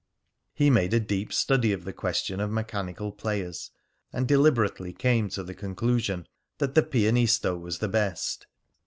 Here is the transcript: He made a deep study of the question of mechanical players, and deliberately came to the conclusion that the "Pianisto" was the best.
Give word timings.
He 0.55 0.71
made 0.71 0.95
a 0.95 0.99
deep 0.99 1.31
study 1.31 1.71
of 1.71 1.83
the 1.85 1.93
question 1.93 2.39
of 2.39 2.49
mechanical 2.49 3.11
players, 3.11 3.69
and 4.11 4.27
deliberately 4.27 4.93
came 4.93 5.29
to 5.29 5.43
the 5.43 5.53
conclusion 5.53 6.27
that 6.57 6.73
the 6.73 6.81
"Pianisto" 6.81 7.55
was 7.55 7.77
the 7.77 7.87
best. 7.87 8.47